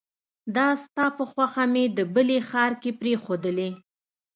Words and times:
دا 0.55 0.67
ستا 0.83 1.05
په 1.17 1.23
خوښه 1.31 1.63
مې 1.73 1.83
د 1.97 1.99
بلې 2.13 2.39
ښار 2.49 2.71
کې 2.81 2.91
پريښودلې 2.99 3.69